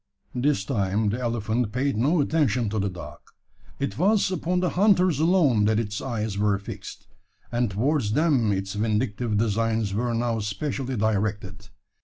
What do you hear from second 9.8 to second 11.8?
were now specially directed.